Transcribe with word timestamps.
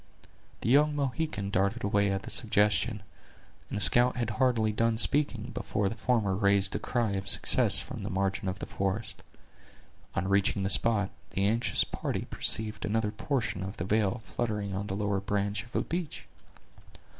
The 0.61 0.69
young 0.69 0.95
Mohican 0.95 1.51
darted 1.51 1.83
away 1.83 2.09
at 2.11 2.23
the 2.23 2.31
suggestion, 2.31 3.03
and 3.69 3.77
the 3.77 3.81
scout 3.83 4.15
had 4.15 4.31
hardly 4.31 4.71
done 4.71 4.97
speaking, 4.97 5.51
before 5.53 5.89
the 5.89 5.95
former 5.95 6.33
raised 6.33 6.75
a 6.75 6.79
cry 6.79 7.11
of 7.11 7.27
success 7.29 7.79
from 7.79 8.01
the 8.01 8.09
margin 8.09 8.47
of 8.47 8.57
the 8.57 8.65
forest. 8.65 9.21
On 10.15 10.27
reaching 10.27 10.63
the 10.63 10.71
spot, 10.71 11.11
the 11.37 11.45
anxious 11.45 11.83
party 11.83 12.25
perceived 12.31 12.83
another 12.83 13.11
portion 13.11 13.61
of 13.61 13.77
the 13.77 13.85
veil 13.85 14.23
fluttering 14.25 14.73
on 14.75 14.87
the 14.87 14.95
lower 14.95 15.19
branch 15.21 15.63
of 15.65 15.75
a 15.75 15.81
beech. 15.81 16.25